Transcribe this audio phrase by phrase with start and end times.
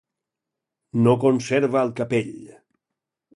[1.07, 2.33] No conserva el capell.